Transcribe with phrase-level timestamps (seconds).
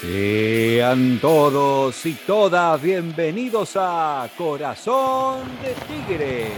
[0.00, 6.52] Sean todos y todas bienvenidos a Corazón de Tigre.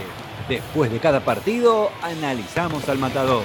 [0.49, 3.43] Después de cada partido, analizamos al matador.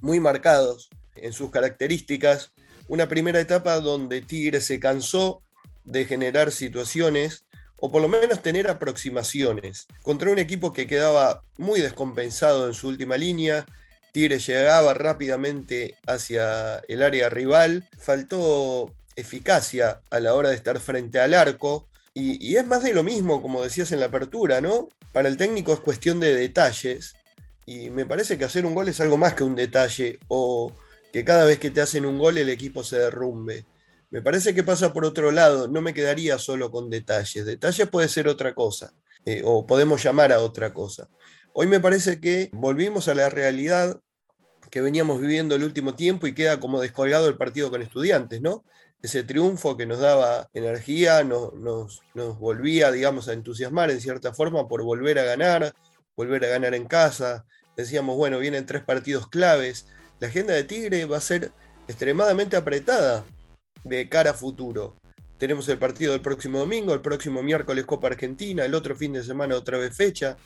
[0.00, 2.52] muy marcados en sus características,
[2.90, 5.42] una primera etapa donde Tigre se cansó
[5.84, 7.44] de generar situaciones
[7.76, 12.88] o por lo menos tener aproximaciones contra un equipo que quedaba muy descompensado en su
[12.88, 13.64] última línea.
[14.10, 21.20] Tigre llegaba rápidamente hacia el área rival, faltó eficacia a la hora de estar frente
[21.20, 21.86] al arco.
[22.12, 24.88] Y, y, es más de lo mismo, como decías en la apertura, ¿no?
[25.12, 27.14] Para el técnico es cuestión de detalles.
[27.66, 30.72] Y me parece que hacer un gol es algo más que un detalle o
[31.12, 33.66] que cada vez que te hacen un gol el equipo se derrumbe.
[34.10, 37.46] Me parece que pasa por otro lado, no me quedaría solo con detalles.
[37.46, 38.92] Detalles puede ser otra cosa,
[39.24, 41.08] eh, o podemos llamar a otra cosa.
[41.52, 44.00] Hoy me parece que volvimos a la realidad
[44.70, 48.64] que veníamos viviendo el último tiempo y queda como descolgado el partido con estudiantes, ¿no?
[49.02, 54.32] Ese triunfo que nos daba energía, nos, nos, nos volvía, digamos, a entusiasmar en cierta
[54.32, 55.74] forma por volver a ganar,
[56.16, 57.46] volver a ganar en casa.
[57.76, 59.86] Decíamos, bueno, vienen tres partidos claves,
[60.20, 61.50] la agenda de Tigre va a ser
[61.88, 63.24] extremadamente apretada
[63.84, 64.96] de cara a futuro.
[65.38, 69.24] Tenemos el partido del próximo domingo, el próximo miércoles Copa Argentina, el otro fin de
[69.24, 70.36] semana otra vez fecha.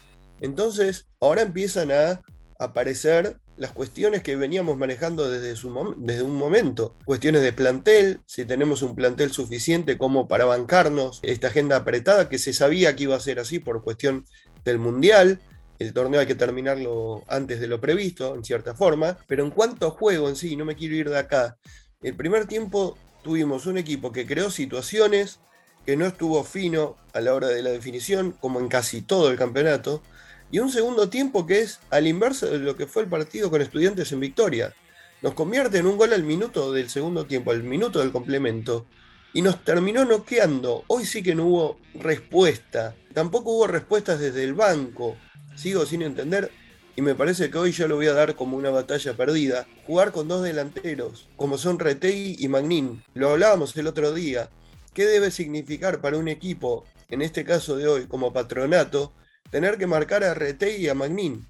[0.41, 2.23] Entonces, ahora empiezan a
[2.59, 6.95] aparecer las cuestiones que veníamos manejando desde, su desde un momento.
[7.05, 12.39] Cuestiones de plantel, si tenemos un plantel suficiente como para bancarnos esta agenda apretada, que
[12.39, 14.25] se sabía que iba a ser así por cuestión
[14.65, 15.41] del Mundial
[15.79, 19.87] el torneo hay que terminarlo antes de lo previsto, en cierta forma, pero en cuanto
[19.87, 21.57] a juego en sí, no me quiero ir de acá,
[22.03, 25.41] el primer tiempo tuvimos un equipo que creó situaciones,
[25.87, 29.39] que no estuvo fino a la hora de la definición, como en casi todo el
[29.39, 30.03] campeonato,
[30.51, 33.61] y un segundo tiempo que es al inverso de lo que fue el partido con
[33.61, 34.75] estudiantes en victoria.
[35.23, 38.87] Nos convierte en un gol al minuto del segundo tiempo, al minuto del complemento,
[39.35, 40.85] y nos terminó noqueando.
[40.87, 45.17] Hoy sí que no hubo respuesta, tampoco hubo respuestas desde el banco
[45.57, 46.51] sigo sin entender
[46.97, 49.67] y me parece que hoy yo lo voy a dar como una batalla perdida.
[49.87, 53.03] Jugar con dos delanteros, como son Retegui y Magnin.
[53.15, 54.49] Lo hablábamos el otro día.
[54.93, 59.13] ¿Qué debe significar para un equipo, en este caso de hoy, como patronato,
[59.51, 61.49] tener que marcar a Retegui y a Magnin?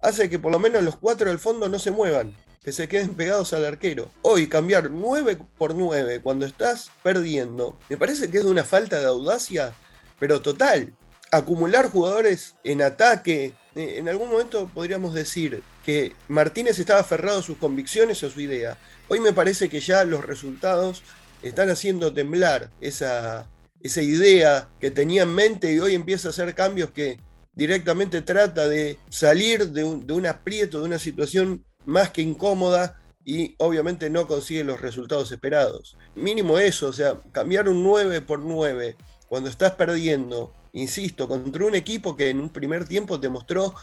[0.00, 3.14] Hace que por lo menos los cuatro del fondo no se muevan, que se queden
[3.14, 4.10] pegados al arquero.
[4.22, 9.06] Hoy cambiar 9 por 9 cuando estás perdiendo, me parece que es una falta de
[9.06, 9.72] audacia,
[10.18, 10.92] pero total
[11.32, 13.54] acumular jugadores en ataque.
[13.74, 18.40] Eh, en algún momento podríamos decir que Martínez estaba aferrado a sus convicciones a su
[18.40, 18.76] idea.
[19.08, 21.02] Hoy me parece que ya los resultados
[21.42, 23.46] están haciendo temblar esa,
[23.80, 27.18] esa idea que tenía en mente y hoy empieza a hacer cambios que
[27.54, 33.00] directamente trata de salir de un, de un aprieto, de una situación más que incómoda
[33.24, 35.96] y obviamente no consigue los resultados esperados.
[36.14, 38.96] Mínimo eso, o sea, cambiar un 9 por 9
[39.28, 43.74] cuando estás perdiendo insisto, contra un equipo que en un primer tiempo demostró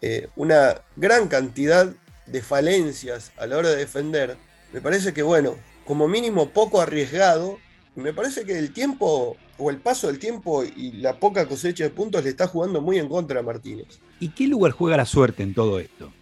[0.00, 1.92] eh, una gran cantidad
[2.26, 4.36] de falencias a la hora de defender,
[4.72, 7.58] me parece que, bueno, como mínimo poco arriesgado,
[7.94, 11.90] me parece que el tiempo o el paso del tiempo y la poca cosecha de
[11.90, 14.00] puntos le está jugando muy en contra a Martínez.
[14.18, 16.12] ¿Y qué lugar juega la suerte en todo esto?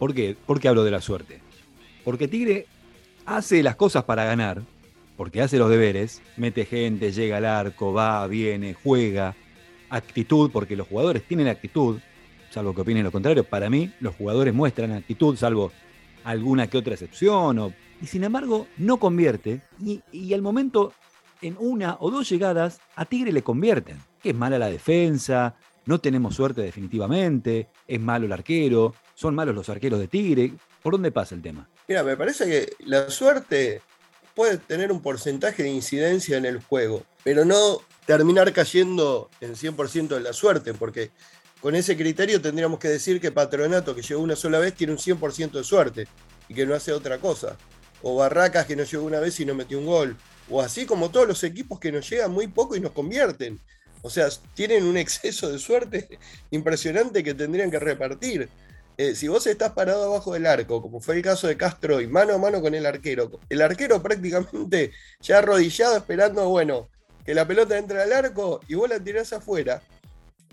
[0.00, 0.34] ¿Por qué?
[0.46, 1.42] ¿Por qué hablo de la suerte?
[2.04, 2.66] Porque Tigre
[3.26, 4.62] hace las cosas para ganar,
[5.18, 9.36] porque hace los deberes, mete gente, llega al arco, va, viene, juega,
[9.90, 12.00] actitud, porque los jugadores tienen actitud,
[12.50, 13.44] salvo que opinen lo contrario.
[13.44, 15.70] Para mí, los jugadores muestran actitud, salvo
[16.24, 20.94] alguna que otra excepción, y sin embargo no convierte, y, y al momento
[21.42, 23.98] en una o dos llegadas a Tigre le convierten.
[24.22, 25.56] Que es mala la defensa,
[25.90, 30.52] no tenemos suerte definitivamente, es malo el arquero, son malos los arqueros de Tigre.
[30.84, 31.68] ¿Por dónde pasa el tema?
[31.88, 33.82] Mira, me parece que la suerte
[34.36, 40.06] puede tener un porcentaje de incidencia en el juego, pero no terminar cayendo en 100%
[40.10, 41.10] de la suerte, porque
[41.60, 44.98] con ese criterio tendríamos que decir que Patronato, que llegó una sola vez, tiene un
[45.00, 46.06] 100% de suerte
[46.48, 47.56] y que no hace otra cosa.
[48.02, 50.16] O Barracas, que no llegó una vez y no metió un gol.
[50.48, 53.60] O así como todos los equipos que nos llegan muy poco y nos convierten.
[54.02, 56.18] O sea, tienen un exceso de suerte
[56.50, 58.48] impresionante que tendrían que repartir.
[58.96, 62.06] Eh, si vos estás parado abajo del arco, como fue el caso de Castro, y
[62.06, 66.90] mano a mano con el arquero, el arquero prácticamente ya arrodillado esperando, bueno,
[67.24, 69.82] que la pelota entre al arco y vos la tirás afuera.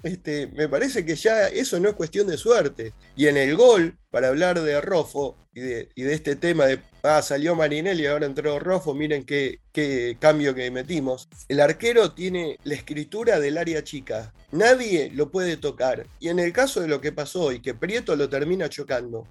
[0.03, 2.93] Este, me parece que ya eso no es cuestión de suerte.
[3.15, 7.55] Y en el gol, para hablar de Rofo y de, este tema de, ah, salió
[7.55, 11.27] Marinelli y ahora entró Rofo, miren qué, qué cambio que metimos.
[11.47, 14.33] El arquero tiene la escritura del área chica.
[14.51, 16.05] Nadie lo puede tocar.
[16.19, 19.27] Y en el caso de lo que pasó y que Prieto lo termina chocando,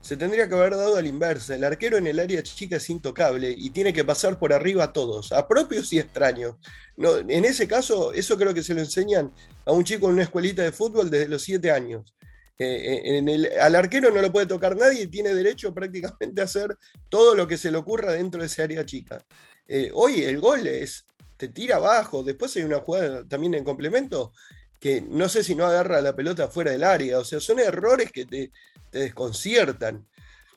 [0.00, 1.54] se tendría que haber dado al inverso.
[1.54, 4.92] El arquero en el área chica es intocable y tiene que pasar por arriba a
[4.92, 6.56] todos, a propios y extraños.
[6.96, 9.32] No, en ese caso, eso creo que se lo enseñan
[9.64, 12.14] a un chico en una escuelita de fútbol desde los siete años.
[12.58, 16.76] Eh, eh, al arquero no lo puede tocar nadie y tiene derecho prácticamente a hacer
[17.08, 19.24] todo lo que se le ocurra dentro de ese área chica.
[19.66, 21.06] Eh, hoy el gol es,
[21.38, 24.32] te tira abajo, después hay una jugada también en complemento
[24.80, 28.10] que no sé si no agarra la pelota fuera del área, o sea, son errores
[28.10, 28.50] que te,
[28.90, 30.06] te desconciertan.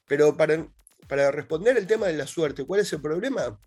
[0.08, 0.68] Pero para,
[1.08, 3.60] para responder el tema de la suerte, ¿cuál es el problema?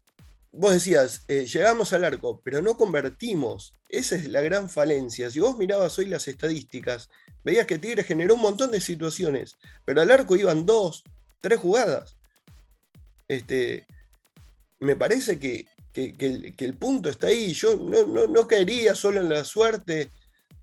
[0.52, 3.74] Vos decías, eh, llegamos al arco, pero no convertimos.
[3.88, 5.30] Esa es la gran falencia.
[5.30, 7.10] Si vos mirabas hoy las estadísticas,
[7.44, 11.04] veías que Tigre generó un montón de situaciones, pero al arco iban dos,
[11.40, 12.16] tres jugadas.
[13.28, 13.86] Este,
[14.80, 17.52] me parece que, el, punto está ahí.
[17.52, 20.10] Yo no, no, caería solo en la suerte.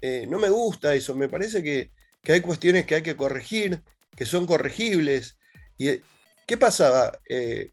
[0.06, 1.16] Eh, no me gusta eso.
[1.16, 1.92] Me parece que,
[2.22, 3.82] que hay cuestiones que hay que corregir,
[4.14, 5.38] que son corregibles.
[5.78, 6.02] ¿Y eh,
[6.46, 7.72] qué pasaba eh,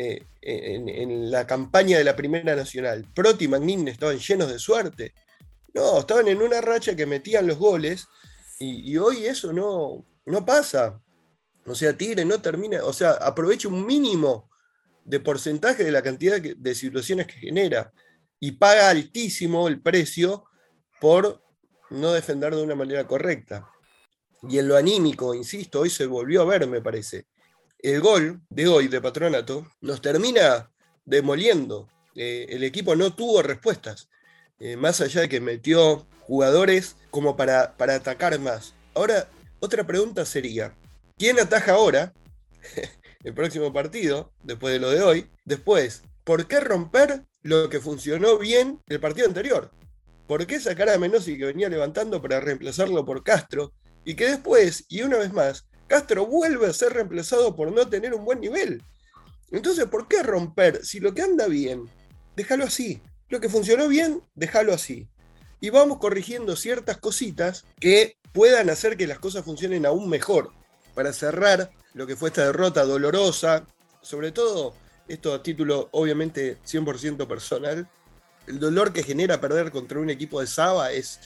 [0.00, 3.06] en, la campaña de la Primera Nacional?
[3.14, 5.14] Proti y Magnin estaban llenos de suerte.
[5.74, 8.08] No, estaban en una racha que metían los goles
[8.58, 11.00] y, hoy eso no, no pasa.
[11.66, 14.50] O sea, Tigre no termina, o sea, aprovecha un mínimo
[15.04, 17.92] de porcentaje de la cantidad de situaciones que genera
[18.40, 20.47] y paga altísimo el precio
[21.00, 21.42] por
[21.90, 23.68] no defender de una manera correcta.
[24.42, 27.26] Y en lo anímico, insisto, hoy se volvió a ver, me parece.
[27.78, 30.70] El gol de hoy de Patronato nos termina
[31.04, 31.88] demoliendo.
[32.14, 34.08] Eh, el equipo no tuvo respuestas,
[34.58, 38.74] eh, más allá de que metió jugadores como para, para atacar más.
[38.94, 39.28] Ahora,
[39.60, 40.74] otra pregunta sería,
[41.16, 42.12] ¿quién ataja ahora
[43.24, 45.30] el próximo partido, después de lo de hoy?
[45.44, 49.70] Después, ¿por qué romper lo que funcionó bien el partido anterior?
[50.28, 53.72] ¿Por qué sacar a Menosi que venía levantando para reemplazarlo por Castro?
[54.04, 58.12] Y que después, y una vez más, Castro vuelve a ser reemplazado por no tener
[58.12, 58.82] un buen nivel.
[59.50, 60.84] Entonces, ¿por qué romper?
[60.84, 61.88] Si lo que anda bien,
[62.36, 63.00] déjalo así.
[63.30, 65.08] Lo que funcionó bien, déjalo así.
[65.60, 70.52] Y vamos corrigiendo ciertas cositas que puedan hacer que las cosas funcionen aún mejor.
[70.94, 73.66] Para cerrar lo que fue esta derrota dolorosa,
[74.02, 74.74] sobre todo
[75.08, 77.88] esto a título obviamente 100% personal,
[78.48, 81.20] el dolor que genera perder contra un equipo de Saba es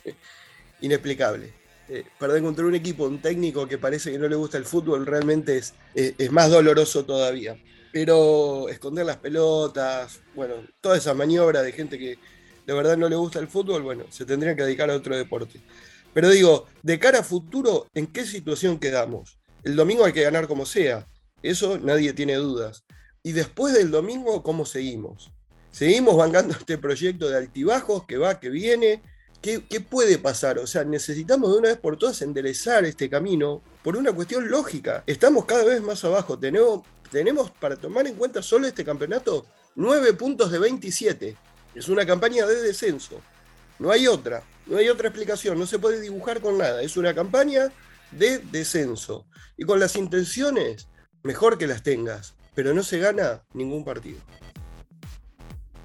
[0.80, 1.52] inexplicable.
[1.88, 5.06] Eh, perder contra un equipo, un técnico que parece que no le gusta el fútbol,
[5.06, 7.56] realmente es, es, más doloroso todavía.
[7.92, 12.18] Pero esconder las pelotas, bueno, toda esa maniobra de gente que
[12.66, 15.60] de verdad no le gusta el fútbol, bueno, se tendrían que dedicar a otro deporte.
[16.14, 19.38] Pero digo, de cara a futuro, ¿en qué situación quedamos?
[19.62, 21.08] El domingo hay que ganar como sea,
[21.42, 22.84] eso nadie tiene dudas.
[23.22, 25.31] Y después del domingo, ¿cómo seguimos?
[25.72, 29.02] Seguimos bancando este proyecto de altibajos que va, que viene.
[29.42, 30.60] ¿Qué, puede pasar?
[30.60, 35.02] O sea, necesitamos de una vez por todas enderezar este camino por una cuestión lógica.
[35.04, 36.38] Estamos cada vez más abajo.
[36.38, 41.36] Tenemos, para tomar en cuenta solo este campeonato 9 puntos de 27.
[41.74, 43.20] Es una campaña de descenso.
[43.80, 44.44] No hay otra.
[44.66, 45.58] No hay otra explicación.
[45.58, 46.80] No se puede dibujar con nada.
[46.80, 47.72] Es una campaña
[48.12, 49.26] de descenso.
[49.56, 50.86] Y con las intenciones,
[51.24, 52.34] mejor que las tengas.
[52.54, 54.20] Pero no se gana ningún partido.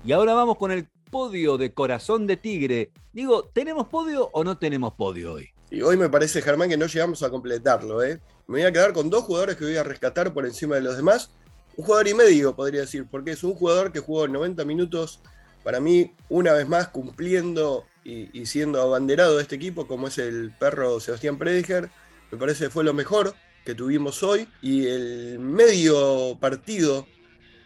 [0.05, 2.91] Y ahora vamos con el podio de Corazón de Tigre.
[3.13, 5.49] Digo, ¿tenemos podio o no tenemos podio hoy?
[5.69, 8.03] Y hoy me parece, Germán, que no llegamos a completarlo.
[8.03, 8.21] ¿eh?
[8.47, 10.95] Me voy a quedar con dos jugadores que voy a rescatar por encima de los
[10.95, 11.29] demás.
[11.75, 15.19] Un jugador y medio, podría decir, porque es un jugador que jugó 90 minutos,
[15.63, 20.51] para mí, una vez más cumpliendo y, siendo abanderado de este equipo, como es el
[20.57, 21.89] perro Sebastián Prediger.
[22.31, 23.35] Me parece que fue lo mejor
[23.65, 27.05] que tuvimos hoy y el medio partido,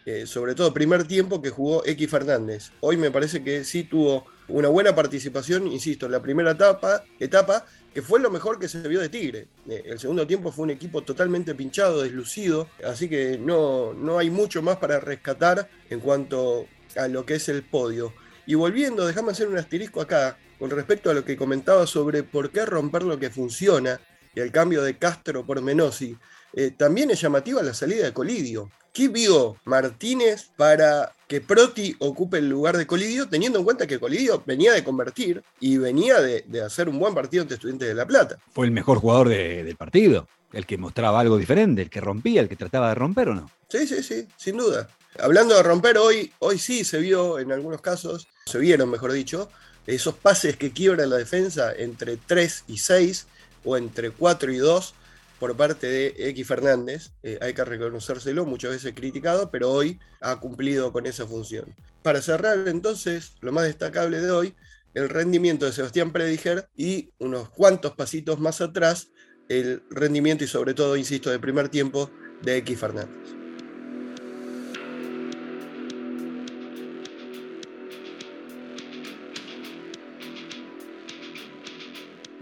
[0.04, 2.72] eh, sobre todo primer tiempo que jugó X Fernández.
[2.80, 7.64] Hoy me parece que sí tuvo una buena participación, insisto, en la primera etapa, etapa
[7.94, 9.46] que fue lo mejor que se vio de Tigre.
[9.68, 14.30] Eh, el segundo tiempo fue un equipo totalmente pinchado, deslucido, así que no, no hay
[14.30, 16.66] mucho más para rescatar en cuanto
[16.96, 18.12] a lo que es el podio.
[18.46, 22.50] Y volviendo, déjame hacer un asterisco acá con respecto a lo que comentaba sobre por
[22.50, 24.00] qué romper lo que funciona
[24.34, 26.16] y el cambio de Castro por Menosi.
[26.54, 28.70] Eh, también es llamativa la salida de Colidio.
[28.92, 33.98] ¿Qué vio Martínez para que Proti ocupe el lugar de Colidio, teniendo en cuenta que
[33.98, 38.06] Colidio venía de convertir y venía de, hacer un buen partido ante Estudiantes de La
[38.06, 38.36] Plata?
[38.52, 42.50] Fue el mejor jugador del partido, el que mostraba algo diferente, el que rompía, el
[42.50, 43.50] que trataba de romper o no.
[43.68, 44.88] Sí, sí, sí, sin duda.
[45.18, 49.48] Hablando de romper, hoy, hoy sí se vio en algunos casos, se vieron, mejor dicho,
[49.86, 53.26] esos pases que quiebran la defensa entre 3 y 6
[53.64, 54.94] o entre 4 y 2
[55.42, 60.38] por parte de X Fernández, eh, hay que reconocérselo, muchas veces criticado, pero hoy ha
[60.38, 61.74] cumplido con esa función.
[62.04, 64.54] Para cerrar entonces, lo más destacable de hoy,
[64.94, 69.08] el rendimiento de Sebastián Prediger y unos cuantos pasitos más atrás,
[69.48, 72.08] el rendimiento y sobre todo, insisto, de primer tiempo
[72.42, 73.41] de X Fernández.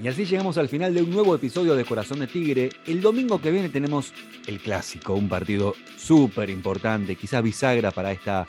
[0.03, 2.71] Y así llegamos al final de un nuevo episodio de Corazón de Tigre.
[2.87, 4.15] El domingo que viene tenemos
[4.47, 8.47] el clásico, un partido súper importante, quizás bisagra para esta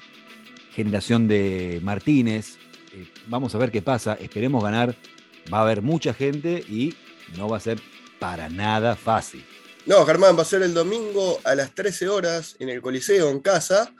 [0.73, 2.55] generación de Martínez.
[2.93, 4.95] Eh, vamos a ver qué pasa, esperemos ganar.
[5.53, 6.95] Va a haber mucha gente y
[7.35, 7.81] no va a ser
[8.17, 9.43] para nada fácil.
[9.85, 13.41] No, Germán, va a ser el domingo a las 13 horas en el Coliseo, en
[13.41, 13.93] casa,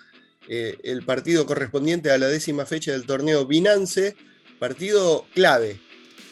[0.48, 4.16] eh, el partido correspondiente a la décima fecha del torneo Binance,
[4.58, 5.82] partido clave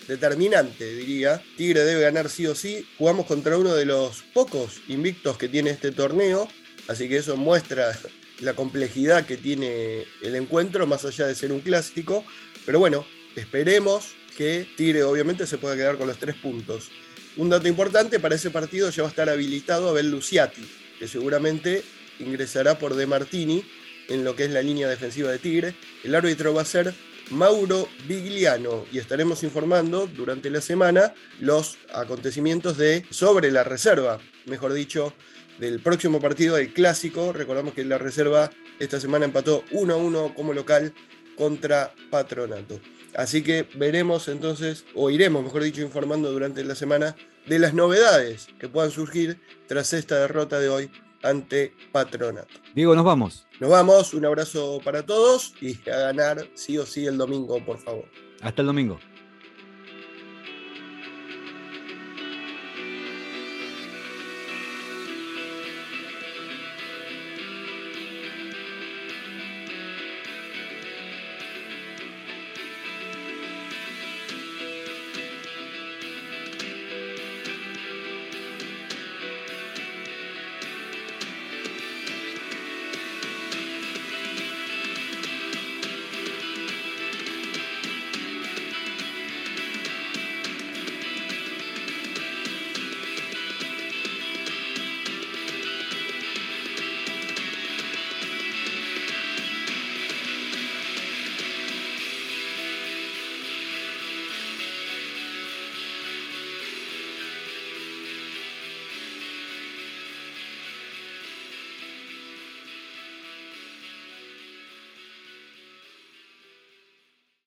[0.09, 1.41] determinante, diría.
[1.55, 2.85] Tigre debe ganar sí o sí.
[2.97, 6.49] Jugamos contra uno de los pocos invictos que tiene este torneo,
[6.87, 7.97] así que eso muestra
[8.41, 12.25] la complejidad que tiene el encuentro, más allá de ser un clásico.
[12.65, 16.89] Pero bueno, esperemos que Tigre obviamente se pueda quedar con los tres puntos.
[17.37, 21.83] Un dato importante, para ese partido ya va a estar habilitado Abel Luciati, que seguramente
[22.19, 23.63] ingresará por De Martini
[24.07, 25.75] en lo que es la línea defensiva de Tigre.
[26.03, 26.95] El árbitro va a ser
[27.31, 34.73] Mauro Vigliano y estaremos informando durante la semana los acontecimientos de sobre la reserva, mejor
[34.73, 35.13] dicho,
[35.59, 37.33] del próximo partido del clásico.
[37.33, 40.93] Recordamos que la reserva esta semana empató 1 a 1 como local
[41.37, 42.79] contra Patronato.
[43.15, 47.15] Así que veremos entonces, o iremos, mejor dicho, informando durante la semana
[47.47, 50.91] de las novedades que puedan surgir tras esta derrota de hoy
[51.23, 52.59] ante Patronato.
[52.73, 53.47] Diego, nos vamos.
[53.59, 57.77] Nos vamos, un abrazo para todos y a ganar sí o sí el domingo, por
[57.77, 58.05] favor.
[58.41, 58.99] Hasta el domingo.